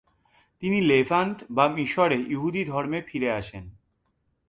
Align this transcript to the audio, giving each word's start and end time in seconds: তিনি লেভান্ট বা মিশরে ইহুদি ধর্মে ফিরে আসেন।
তিনি 0.63 0.77
লেভান্ট 0.81 1.37
বা 1.49 1.65
মিশরে 1.67 2.17
ইহুদি 2.29 2.61
ধর্মে 2.65 2.99
ফিরে 3.01 3.29
আসেন। 3.31 3.63